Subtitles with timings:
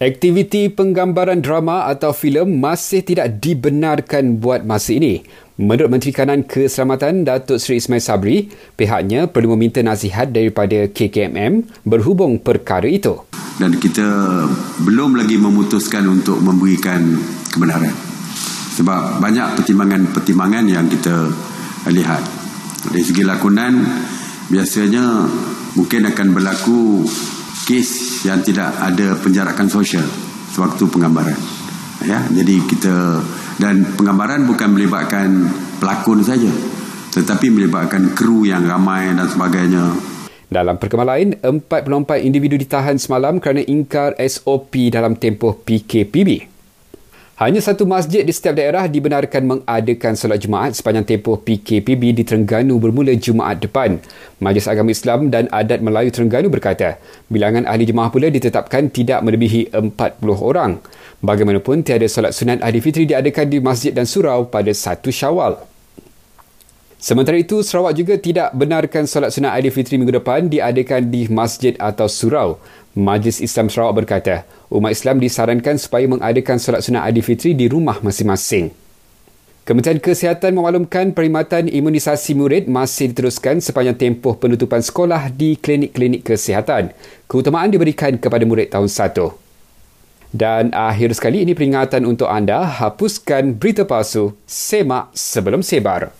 [0.00, 5.20] Aktiviti penggambaran drama atau filem masih tidak dibenarkan buat masa ini.
[5.60, 8.48] Menurut Menteri Kanan Keselamatan Datuk Seri Ismail Sabri,
[8.80, 13.28] pihaknya perlu meminta nasihat daripada KKMM berhubung perkara itu.
[13.60, 14.08] Dan kita
[14.88, 17.20] belum lagi memutuskan untuk memberikan
[17.52, 17.92] kebenaran.
[18.80, 21.28] Sebab banyak pertimbangan-pertimbangan yang kita
[21.92, 22.24] lihat.
[22.88, 23.84] Dari segi lakonan,
[24.48, 25.28] biasanya
[25.76, 27.04] mungkin akan berlaku
[27.70, 30.02] kes yang tidak ada penjarakan sosial
[30.50, 31.38] sewaktu penggambaran.
[32.02, 33.22] Ya, jadi kita
[33.62, 35.46] dan penggambaran bukan melibatkan
[35.78, 36.50] pelakon saja
[37.10, 39.94] tetapi melibatkan kru yang ramai dan sebagainya.
[40.50, 46.49] Dalam perkembangan lain, 44 individu ditahan semalam kerana ingkar SOP dalam tempoh PKPB.
[47.40, 52.76] Hanya satu masjid di setiap daerah dibenarkan mengadakan solat Jumaat sepanjang tempoh PKPB di Terengganu
[52.76, 53.96] bermula Jumaat depan.
[54.44, 57.00] Majlis Agama Islam dan Adat Melayu Terengganu berkata,
[57.32, 60.84] bilangan ahli jemaah pula ditetapkan tidak melebihi 40 orang.
[61.24, 65.64] Bagaimanapun, tiada solat sunat Ahli Fitri diadakan di masjid dan surau pada satu syawal.
[67.00, 71.72] Sementara itu, Sarawak juga tidak benarkan solat sunat Ahli Fitri minggu depan diadakan di masjid
[71.80, 72.60] atau surau.
[72.98, 78.74] Majlis Islam Sarawak berkata, umat Islam disarankan supaya mengadakan solat sunat Aidilfitri di rumah masing-masing.
[79.62, 86.90] Kementerian Kesihatan memaklumkan perkhidmatan imunisasi murid masih diteruskan sepanjang tempoh penutupan sekolah di klinik-klinik kesihatan.
[87.30, 90.34] Keutamaan diberikan kepada murid tahun 1.
[90.34, 96.10] Dan akhir sekali ini peringatan untuk anda, hapuskan berita palsu, semak sebelum sebar.